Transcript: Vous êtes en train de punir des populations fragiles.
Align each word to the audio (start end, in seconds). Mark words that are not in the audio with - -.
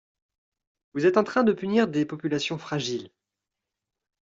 Vous 0.95 1.05
êtes 1.05 1.17
en 1.17 1.23
train 1.23 1.43
de 1.43 1.53
punir 1.53 1.87
des 1.87 2.05
populations 2.05 2.57
fragiles. 2.57 3.11